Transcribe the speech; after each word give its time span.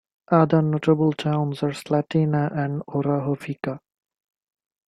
Other 0.31 0.63
notable 0.63 1.13
towns 1.13 1.61
are 1.61 1.73
Slatina 1.73 2.51
and 2.57 2.81
Orahovica. 2.87 3.77